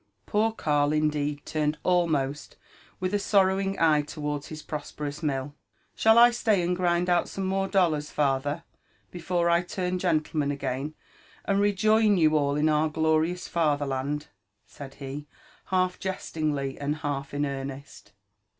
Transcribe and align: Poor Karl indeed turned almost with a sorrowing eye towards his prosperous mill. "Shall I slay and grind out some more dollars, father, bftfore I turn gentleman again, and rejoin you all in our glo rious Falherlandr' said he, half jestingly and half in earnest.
Poor 0.25 0.51
Karl 0.51 0.93
indeed 0.93 1.45
turned 1.45 1.77
almost 1.83 2.57
with 2.99 3.13
a 3.13 3.19
sorrowing 3.19 3.77
eye 3.79 4.01
towards 4.01 4.47
his 4.47 4.63
prosperous 4.63 5.21
mill. 5.21 5.53
"Shall 5.93 6.17
I 6.17 6.31
slay 6.31 6.63
and 6.63 6.75
grind 6.75 7.07
out 7.07 7.29
some 7.29 7.45
more 7.45 7.67
dollars, 7.67 8.09
father, 8.09 8.63
bftfore 9.13 9.51
I 9.51 9.61
turn 9.61 9.99
gentleman 9.99 10.49
again, 10.49 10.95
and 11.45 11.59
rejoin 11.59 12.17
you 12.17 12.35
all 12.35 12.55
in 12.55 12.67
our 12.67 12.89
glo 12.89 13.15
rious 13.19 13.47
Falherlandr' 13.47 14.25
said 14.65 14.95
he, 14.95 15.27
half 15.65 15.99
jestingly 15.99 16.79
and 16.79 16.95
half 16.95 17.31
in 17.31 17.45
earnest. 17.45 18.11